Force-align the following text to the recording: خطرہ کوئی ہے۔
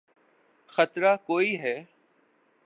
خطرہ 0.69 1.15
کوئی 1.25 1.59
ہے۔ 1.61 1.75